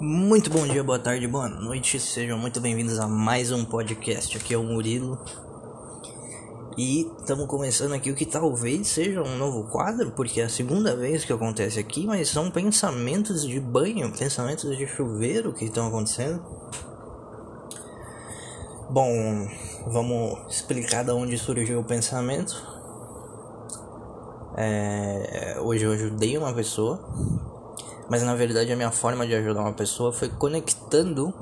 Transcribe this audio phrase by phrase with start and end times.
[0.00, 4.36] Muito bom dia, boa tarde, boa noite, sejam muito bem-vindos a mais um podcast.
[4.36, 5.16] Aqui é o Murilo
[6.76, 10.96] e estamos começando aqui o que talvez seja um novo quadro, porque é a segunda
[10.96, 16.42] vez que acontece aqui, mas são pensamentos de banho, pensamentos de chuveiro que estão acontecendo.
[18.90, 19.48] Bom,
[19.86, 22.66] vamos explicar de onde surgiu o pensamento.
[24.56, 27.00] É, hoje eu ajudei uma pessoa
[28.08, 31.32] mas na verdade a minha forma de ajudar uma pessoa foi conectando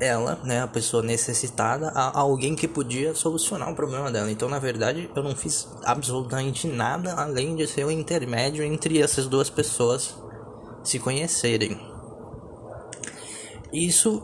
[0.00, 4.30] ela, né, a pessoa necessitada, a alguém que podia solucionar o problema dela.
[4.30, 9.00] Então, na verdade, eu não fiz absolutamente nada além de ser o um intermédio entre
[9.00, 10.16] essas duas pessoas
[10.82, 11.80] se conhecerem.
[13.72, 14.22] Isso,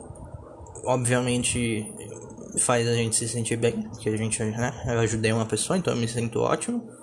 [0.85, 1.87] obviamente,
[2.59, 5.95] faz a gente se sentir bem, que a gente, né, eu ajudei uma pessoa, então
[5.95, 7.00] eu me sinto ótimo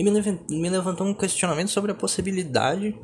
[0.00, 2.98] e me levantou um questionamento sobre a possibilidade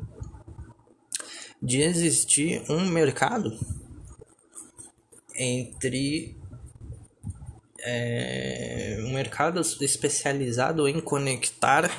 [1.61, 3.55] de existir um mercado
[5.35, 6.35] entre
[7.81, 11.91] é, um mercado especializado em conectar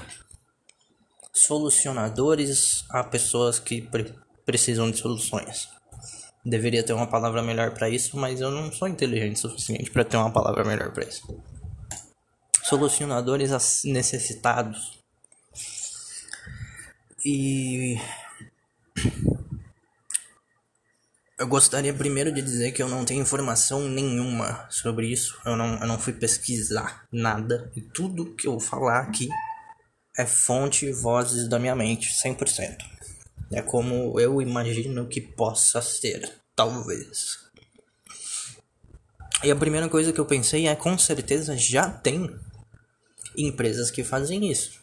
[1.33, 4.13] solucionadores a pessoas que pre
[4.45, 5.69] precisam de soluções.
[6.45, 10.05] Deveria ter uma palavra melhor para isso, mas eu não sou inteligente o suficiente para
[10.05, 11.41] ter uma palavra melhor para isso
[12.69, 13.51] solucionadores
[13.85, 14.99] necessitados.
[17.25, 17.99] E
[21.39, 25.41] eu gostaria primeiro de dizer que eu não tenho informação nenhuma sobre isso.
[25.47, 27.73] Eu não, eu não fui pesquisar nada.
[27.75, 29.29] E tudo que eu falar aqui
[30.17, 32.77] é fonte e vozes da minha mente, 100%.
[33.51, 37.39] É como eu imagino que possa ser, talvez.
[39.43, 42.29] E a primeira coisa que eu pensei é com certeza já tem
[43.39, 44.81] empresas que fazem isso.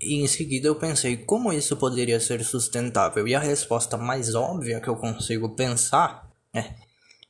[0.00, 3.28] E em seguida eu pensei como isso poderia ser sustentável.
[3.28, 6.74] E a resposta mais óbvia que eu consigo pensar é: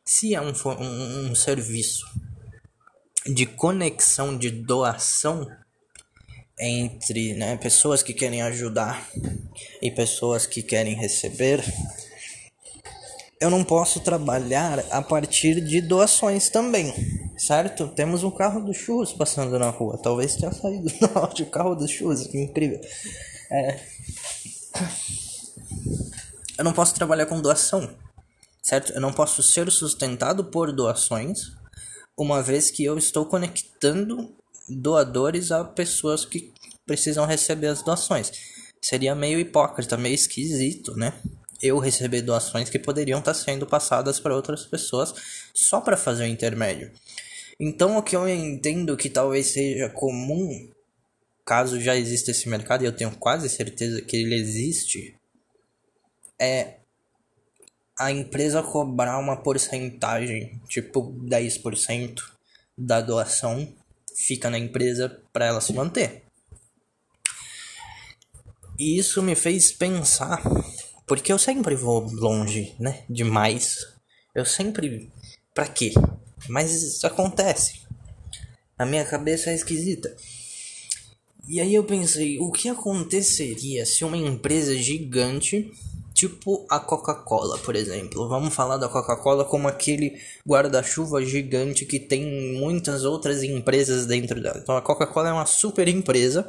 [0.04, 2.06] se é um, um, um serviço
[3.26, 5.46] de conexão, de doação
[6.58, 9.08] entre né, pessoas que querem ajudar
[9.82, 11.64] e pessoas que querem receber,
[13.40, 16.94] eu não posso trabalhar a partir de doações também,
[17.38, 17.88] certo?
[17.88, 19.96] Temos um carro do churros passando na rua.
[19.96, 22.78] Talvez tenha saído no áudio o carro do churros, que incrível.
[23.50, 23.80] É...
[26.58, 27.88] Eu não posso trabalhar com doação,
[28.62, 28.92] certo?
[28.92, 31.52] Eu não posso ser sustentado por doações,
[32.18, 34.36] uma vez que eu estou conectando
[34.68, 36.52] doadores a pessoas que
[36.84, 38.30] precisam receber as doações.
[38.82, 41.14] Seria meio hipócrita, meio esquisito, né?
[41.62, 45.15] Eu receber doações que poderiam estar sendo passadas para outras pessoas
[45.54, 46.91] só para fazer o intermédio.
[47.59, 50.70] Então, o que eu entendo que talvez seja comum,
[51.44, 55.15] caso já exista esse mercado, e eu tenho quase certeza que ele existe,
[56.38, 56.76] é
[57.99, 62.22] a empresa cobrar uma porcentagem, tipo 10%
[62.76, 63.70] da doação,
[64.16, 66.22] fica na empresa para ela se manter.
[68.78, 70.43] E isso me fez pensar
[71.10, 73.03] porque eu sempre vou longe, né?
[73.10, 73.84] Demais.
[74.32, 75.10] Eu sempre.
[75.53, 75.93] Pra quê?
[76.48, 77.81] Mas isso acontece.
[78.78, 80.16] A minha cabeça é esquisita.
[81.49, 85.72] E aí eu pensei, o que aconteceria se uma empresa gigante,
[86.15, 90.16] tipo a Coca-Cola, por exemplo, vamos falar da Coca-Cola como aquele
[90.47, 94.60] guarda-chuva gigante que tem muitas outras empresas dentro dela.
[94.62, 96.49] Então a Coca-Cola é uma super empresa,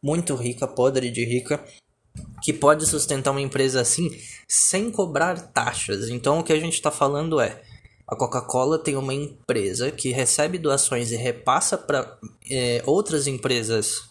[0.00, 1.60] muito rica, podre de rica,
[2.42, 4.10] que pode sustentar uma empresa assim
[4.48, 6.08] sem cobrar taxas.
[6.08, 7.62] Então o que a gente está falando é
[8.06, 12.18] a Coca-Cola tem uma empresa que recebe doações e repassa para
[12.50, 14.02] é, outras empresas,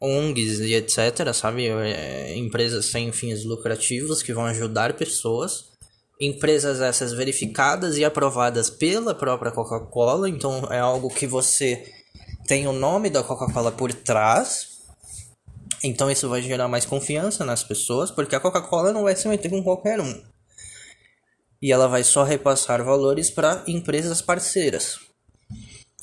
[0.00, 1.66] ONGs e etc., sabe?
[1.66, 5.72] É, empresas sem fins lucrativos que vão ajudar pessoas.
[6.20, 11.92] Empresas essas verificadas e aprovadas pela própria Coca-Cola, então é algo que você
[12.46, 14.73] tem o nome da Coca-Cola por trás
[15.84, 19.50] então isso vai gerar mais confiança nas pessoas, porque a Coca-Cola não vai se meter
[19.50, 20.22] com qualquer um.
[21.60, 24.98] E ela vai só repassar valores para empresas parceiras.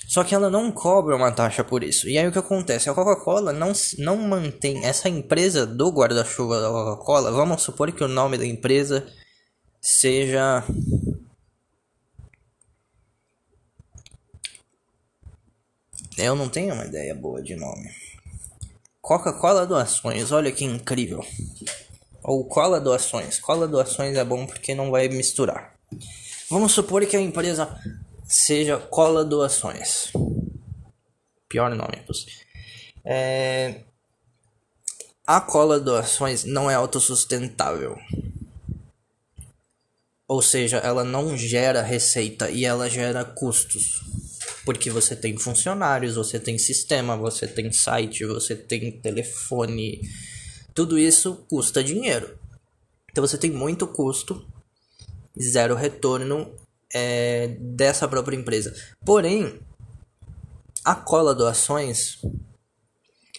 [0.07, 2.07] Só que ela não cobra uma taxa por isso.
[2.07, 2.89] E aí o que acontece?
[2.89, 7.31] A Coca-Cola não, não mantém essa empresa do guarda-chuva da Coca-Cola.
[7.31, 9.07] Vamos supor que o nome da empresa
[9.81, 10.63] seja.
[16.17, 18.10] Eu não tenho uma ideia boa de nome.
[19.01, 21.25] Coca-Cola doações, olha que incrível.
[22.23, 23.39] Ou cola doações.
[23.39, 25.73] Cola doações é bom porque não vai misturar.
[26.49, 27.75] Vamos supor que a empresa
[28.23, 30.13] seja cola doações.
[31.49, 32.45] Pior nome possível.
[33.03, 33.81] É...
[35.25, 37.97] a cola doações não é autossustentável.
[40.27, 43.99] Ou seja, ela não gera receita e ela gera custos.
[44.63, 50.01] Porque você tem funcionários, você tem sistema, você tem site, você tem telefone.
[50.73, 52.37] Tudo isso custa dinheiro.
[53.11, 54.45] Então você tem muito custo,
[55.39, 56.53] zero retorno
[56.93, 58.73] é, dessa própria empresa.
[59.03, 59.59] Porém,
[60.83, 62.19] a cola doações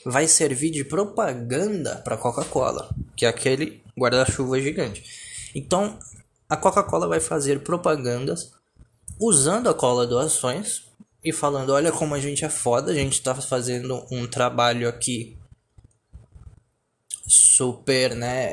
[0.04, 5.04] vai servir de propaganda para Coca-Cola, que é aquele guarda-chuva gigante.
[5.54, 5.98] Então,
[6.48, 8.52] a Coca-Cola vai fazer propagandas
[9.20, 10.82] usando a cola doações
[11.22, 15.36] e falando: olha como a gente é foda, a gente está fazendo um trabalho aqui
[17.26, 18.50] super, né,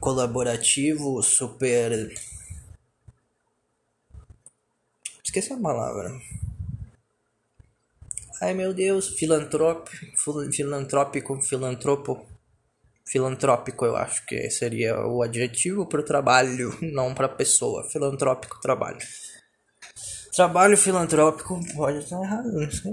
[0.00, 2.12] colaborativo, super
[5.36, 6.18] Esqueci a palavra.
[8.40, 12.26] Ai meu Deus, filantrópico, filantrópico, filantropo,
[13.06, 17.84] filantrópico eu acho que seria o adjetivo para o trabalho, não para pessoa.
[17.84, 18.96] Filantrópico trabalho.
[20.36, 22.92] Trabalho filantrópico pode estar errado, não sei.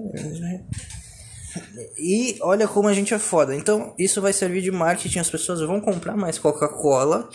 [1.97, 3.53] E olha como a gente é foda.
[3.53, 5.19] Então, isso vai servir de marketing.
[5.19, 7.29] As pessoas vão comprar mais Coca-Cola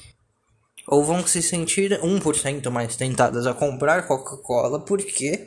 [0.87, 5.47] ou vão se sentir 1% mais tentadas a comprar Coca-Cola porque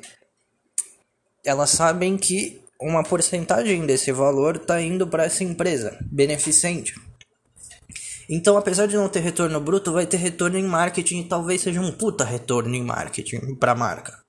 [1.44, 6.94] elas sabem que uma porcentagem desse valor está indo para essa empresa beneficente.
[8.30, 11.82] Então, apesar de não ter retorno bruto, vai ter retorno em marketing e talvez seja
[11.82, 14.21] um puta retorno em marketing para a marca.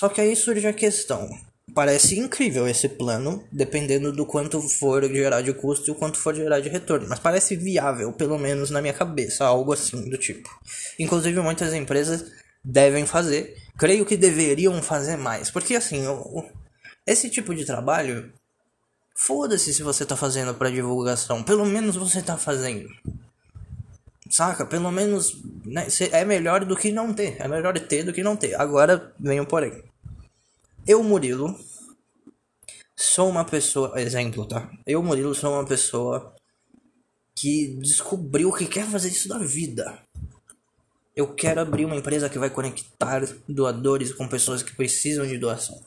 [0.00, 1.28] Só que aí surge a questão:
[1.74, 6.34] parece incrível esse plano, dependendo do quanto for gerar de custo e o quanto for
[6.34, 10.48] gerar de retorno, mas parece viável, pelo menos na minha cabeça, algo assim do tipo.
[10.98, 12.32] Inclusive, muitas empresas
[12.64, 16.02] devem fazer, creio que deveriam fazer mais, porque assim,
[17.06, 18.32] esse tipo de trabalho,
[19.14, 22.88] foda-se se você tá fazendo para divulgação, pelo menos você tá fazendo.
[24.30, 24.64] Saca?
[24.64, 25.36] Pelo menos
[25.66, 27.36] né, é melhor do que não ter.
[27.40, 28.54] É melhor ter do que não ter.
[28.54, 29.89] Agora vem o porém.
[30.86, 31.58] Eu, Murilo,
[32.96, 34.00] sou uma pessoa.
[34.00, 34.70] Exemplo, tá?
[34.86, 36.34] Eu, Murilo, sou uma pessoa
[37.34, 39.98] que descobriu que quer fazer isso da vida.
[41.14, 45.80] Eu quero abrir uma empresa que vai conectar doadores com pessoas que precisam de doação.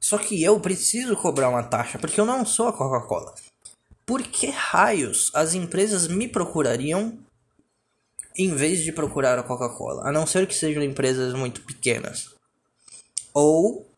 [0.00, 3.34] Só que eu preciso cobrar uma taxa porque eu não sou a Coca-Cola.
[4.06, 7.18] Por que raios as empresas me procurariam
[8.36, 10.08] em vez de procurar a Coca-Cola?
[10.08, 12.34] A não ser que sejam empresas muito pequenas.
[13.32, 13.93] Ou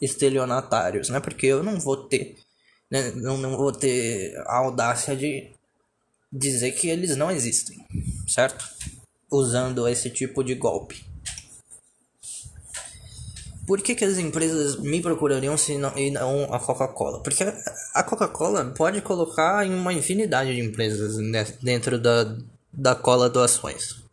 [0.00, 1.20] estelionatários, né?
[1.20, 2.36] Porque eu não vou ter,
[2.90, 3.12] né?
[3.12, 5.50] não, não vou ter a audácia de
[6.32, 7.84] dizer que eles não existem,
[8.26, 8.64] certo?
[9.30, 11.04] Usando esse tipo de golpe.
[13.66, 17.22] Por que, que as empresas me procurariam se não, e não a Coca-Cola?
[17.22, 17.44] Porque
[17.94, 21.16] a Coca-Cola pode colocar em uma infinidade de empresas
[21.62, 22.36] dentro da,
[22.70, 24.04] da cola doações.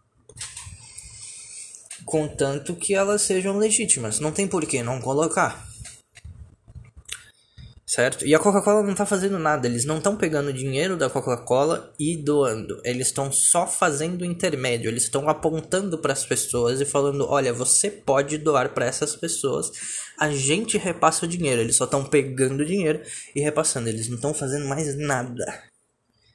[2.05, 4.21] Contanto que elas sejam legítimas.
[4.21, 5.70] Não tem por que não colocar
[7.91, 8.25] certo?
[8.25, 12.15] E a Coca-Cola não tá fazendo nada, eles não estão pegando dinheiro da Coca-Cola e
[12.15, 17.51] doando, eles estão só fazendo intermédio, eles estão apontando para as pessoas e falando: olha,
[17.51, 19.69] você pode doar para essas pessoas,
[20.17, 23.01] a gente repassa o dinheiro, eles só estão pegando dinheiro
[23.35, 25.43] e repassando, eles não estão fazendo mais nada.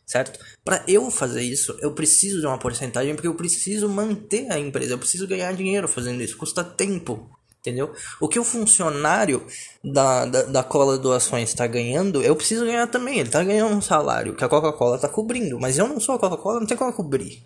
[0.05, 0.39] Certo?
[0.63, 4.93] Para eu fazer isso, eu preciso de uma porcentagem porque eu preciso manter a empresa,
[4.93, 7.35] eu preciso ganhar dinheiro fazendo isso, custa tempo
[7.67, 7.93] entendeu?
[8.21, 9.45] O que o funcionário
[9.83, 13.19] da, da, da cola doações está ganhando, eu preciso ganhar também.
[13.19, 16.19] Ele está ganhando um salário que a Coca-Cola está cobrindo, mas eu não sou a
[16.19, 17.43] Coca-Cola, não tem como cobrir.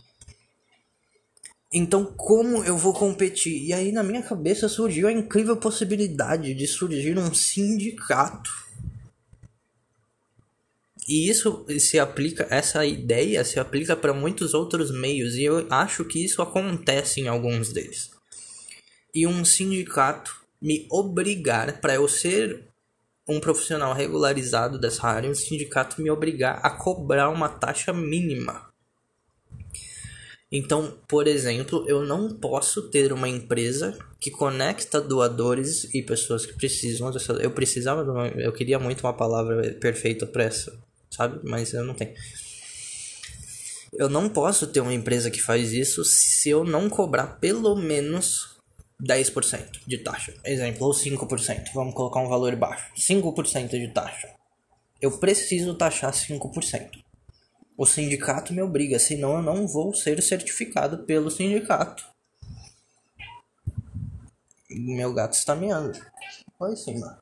[1.72, 3.66] Então, como eu vou competir?
[3.66, 8.50] E aí, na minha cabeça, surgiu a incrível possibilidade de surgir um sindicato.
[11.08, 16.04] E isso se aplica, essa ideia se aplica para muitos outros meios, e eu acho
[16.04, 18.19] que isso acontece em alguns deles
[19.14, 22.64] e um sindicato me obrigar para eu ser
[23.28, 28.68] um profissional regularizado dessa área, um sindicato me obrigar a cobrar uma taxa mínima.
[30.52, 36.54] Então, por exemplo, eu não posso ter uma empresa que conecta doadores e pessoas que
[36.54, 37.34] precisam dessa.
[37.34, 38.02] Eu precisava,
[38.36, 40.76] eu queria muito uma palavra perfeita para essa,
[41.08, 41.38] sabe?
[41.44, 42.14] Mas eu não tenho.
[43.92, 48.59] Eu não posso ter uma empresa que faz isso se eu não cobrar pelo menos
[49.02, 50.34] 10% de taxa.
[50.44, 51.72] Exemplo, ou 5%.
[51.74, 52.92] Vamos colocar um valor baixo.
[52.96, 54.34] 5% de taxa.
[55.00, 57.02] Eu preciso taxar 5%.
[57.76, 62.04] O sindicato me obriga, senão eu não vou ser certificado pelo sindicato.
[64.68, 65.98] Meu gato está miando.
[66.58, 67.18] Oi, mano.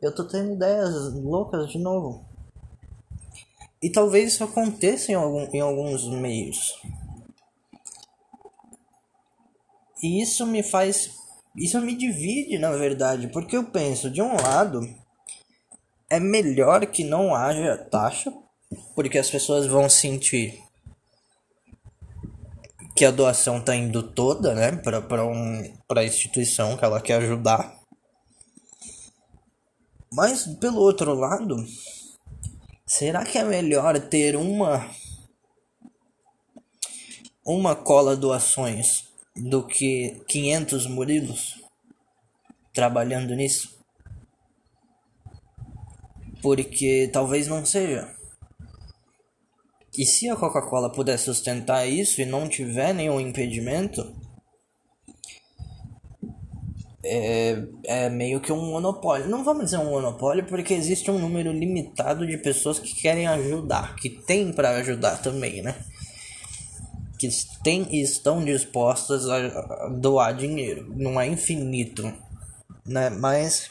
[0.00, 2.24] Eu tô tendo ideias loucas de novo.
[3.82, 6.80] E talvez isso aconteça em, algum, em alguns meios.
[10.02, 11.10] E isso me faz.
[11.56, 14.80] Isso me divide, na verdade, porque eu penso, de um lado,
[16.10, 18.32] é melhor que não haja taxa,
[18.94, 20.58] porque as pessoas vão sentir
[22.96, 25.62] que a doação está indo toda, né, para um,
[25.94, 27.78] a instituição que ela quer ajudar.
[30.10, 31.56] Mas pelo outro lado,
[32.86, 34.90] será que é melhor ter uma
[37.44, 41.62] uma cola doações do que 500 Murilos
[42.72, 43.78] trabalhando nisso?
[46.40, 48.14] Porque talvez não seja.
[49.96, 54.14] E se a Coca-Cola puder sustentar isso e não tiver nenhum impedimento,
[57.04, 59.28] é, é meio que um monopólio.
[59.28, 63.96] Não vamos dizer um monopólio, porque existe um número limitado de pessoas que querem ajudar,
[63.96, 65.74] que tem para ajudar também, né?
[67.22, 67.28] Que
[67.62, 70.92] tem e estão dispostas a doar dinheiro.
[70.96, 72.12] Não é infinito,
[72.84, 73.10] né?
[73.10, 73.70] Mas.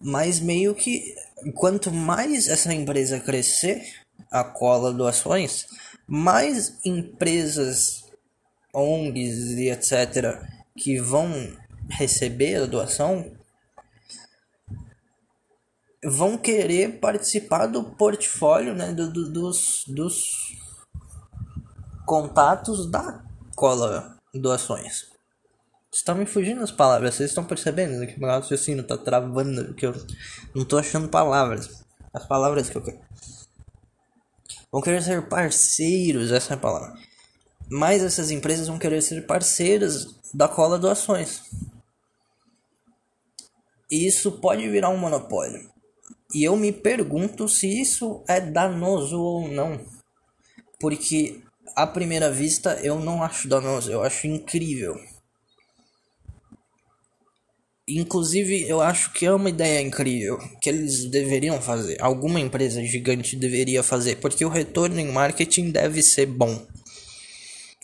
[0.00, 1.16] Mas meio que
[1.56, 3.82] quanto mais essa empresa crescer,
[4.30, 5.66] a cola doações,
[6.06, 8.04] mais empresas,
[8.72, 10.40] ONGs e etc.
[10.76, 11.56] que vão
[11.90, 13.36] receber a doação
[16.04, 20.53] vão querer participar do portfólio né, do, do, dos, dos
[22.06, 23.22] contatos da
[23.54, 25.06] cola doações.
[25.92, 29.94] Estão me fugindo as palavras, vocês estão percebendo que meu raciocínio tá travando, que eu
[30.54, 31.84] não tô achando palavras.
[32.12, 33.00] As palavras que eu quero.
[34.72, 36.92] Vão querer ser parceiros, essa é a palavra.
[37.70, 41.42] Mas essas empresas vão querer ser parceiras da cola doações.
[43.88, 45.70] E isso pode virar um monopólio.
[46.34, 49.80] E eu me pergunto se isso é danoso ou não.
[50.80, 51.43] Porque
[51.74, 54.96] à primeira vista eu não acho danoso, eu acho incrível.
[57.86, 61.98] Inclusive, eu acho que é uma ideia incrível que eles deveriam fazer.
[62.00, 66.66] Alguma empresa gigante deveria fazer, porque o retorno em marketing deve ser bom.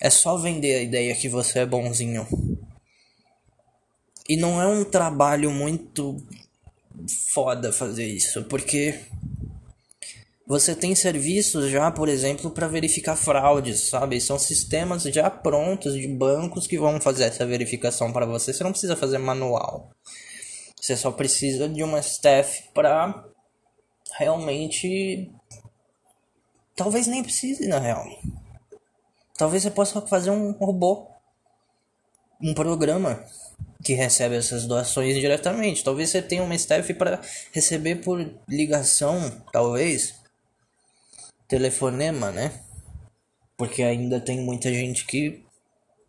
[0.00, 2.26] É só vender a ideia que você é bonzinho.
[4.26, 6.16] E não é um trabalho muito
[7.34, 8.98] foda fazer isso, porque
[10.50, 14.20] você tem serviços já, por exemplo, para verificar fraudes, sabe?
[14.20, 18.52] São sistemas já prontos de bancos que vão fazer essa verificação para você.
[18.52, 19.92] Você não precisa fazer manual.
[20.74, 23.24] Você só precisa de uma staff para
[24.18, 25.30] realmente
[26.74, 28.04] talvez nem precise na real.
[29.38, 31.06] Talvez você possa fazer um robô,
[32.42, 33.24] um programa
[33.84, 35.84] que recebe essas doações diretamente.
[35.84, 37.20] Talvez você tenha uma staff para
[37.52, 40.18] receber por ligação, talvez
[41.50, 42.52] telefonema, né?
[43.56, 45.44] Porque ainda tem muita gente que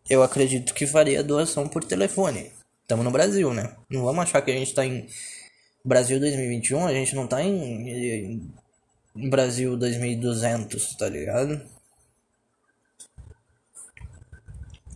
[0.08, 2.52] eu acredito que faria doação por telefone.
[2.82, 3.76] Estamos no Brasil, né?
[3.90, 5.06] Não vamos achar que a gente tá em
[5.84, 8.50] Brasil 2021, a gente não tá em,
[9.16, 11.60] em Brasil 2200, tá ligado?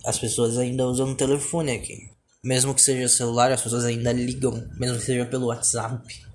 [0.04, 2.08] As pessoas ainda usam telefone aqui.
[2.42, 6.25] Mesmo que seja celular, as pessoas ainda ligam, mesmo que seja pelo WhatsApp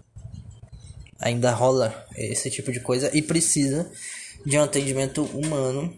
[1.22, 3.90] ainda rola esse tipo de coisa e precisa
[4.46, 5.96] de um atendimento humano,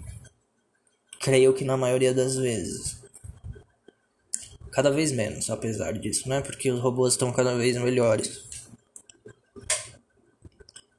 [1.19, 3.01] creio que na maioria das vezes.
[4.71, 6.41] Cada vez menos, apesar disso, né?
[6.41, 8.43] Porque os robôs estão cada vez melhores.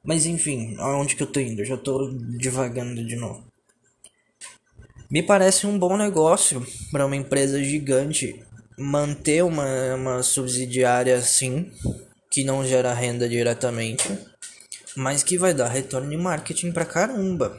[0.03, 1.61] Mas enfim, aonde que eu tô indo?
[1.61, 3.43] Eu já tô divagando de novo.
[5.09, 8.43] Me parece um bom negócio para uma empresa gigante
[8.77, 11.71] manter uma, uma subsidiária assim
[12.35, 14.03] que não gera renda diretamente,
[14.93, 17.57] mas que vai dar retorno em marketing pra caramba.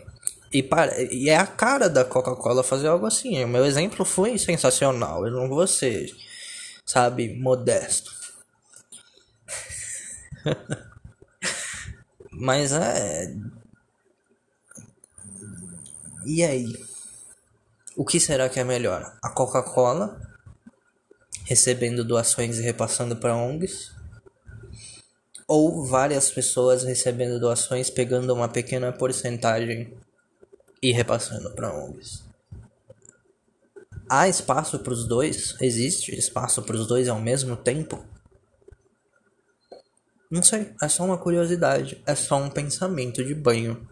[0.53, 3.43] E, para, e é a cara da Coca-Cola fazer algo assim.
[3.43, 5.25] O meu exemplo foi sensacional.
[5.25, 6.15] Eu não vou ser,
[6.85, 8.13] sabe, modesto.
[12.31, 13.35] Mas é.
[16.27, 16.71] E aí?
[17.97, 19.17] O que será que é melhor?
[19.23, 20.21] A Coca-Cola
[21.45, 23.96] recebendo doações e repassando para ONGs?
[25.47, 29.97] Ou várias pessoas recebendo doações, pegando uma pequena porcentagem
[30.83, 32.25] e repassando para ONGs.
[34.09, 35.55] Há espaço para os dois?
[35.61, 38.05] Existe espaço para os dois ao mesmo tempo?
[40.31, 43.89] Não sei, é só uma curiosidade, é só um pensamento de banho,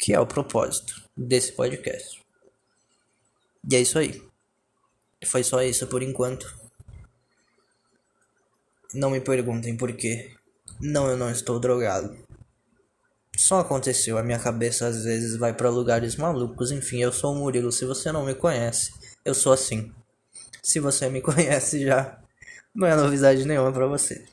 [0.00, 2.20] que é o propósito desse podcast.
[3.68, 4.22] E é isso aí.
[5.24, 6.54] Foi só isso por enquanto.
[8.94, 10.36] Não me perguntem por quê.
[10.80, 12.16] Não, eu não estou drogado.
[13.36, 16.70] Só aconteceu, a minha cabeça às vezes vai para lugares malucos.
[16.70, 17.70] Enfim, eu sou o Murilo.
[17.70, 18.92] Se você não me conhece,
[19.24, 19.92] eu sou assim.
[20.62, 22.18] Se você me conhece já,
[22.74, 24.24] não é novidade nenhuma para você.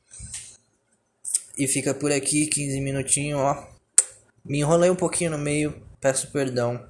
[1.57, 3.67] E fica por aqui 15 minutinhos, ó.
[4.43, 6.83] Me enrolei um pouquinho no meio, peço perdão.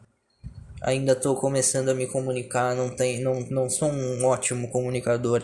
[0.82, 5.44] Ainda tô começando a me comunicar, não, tem, não, não sou um ótimo comunicador.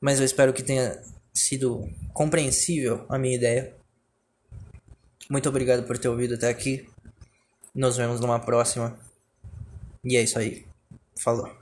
[0.00, 1.00] Mas eu espero que tenha
[1.32, 3.74] sido compreensível a minha ideia.
[5.30, 6.88] Muito obrigado por ter ouvido até aqui.
[7.74, 8.98] Nos vemos numa próxima.
[10.04, 10.66] E é isso aí.
[11.18, 11.61] Falou.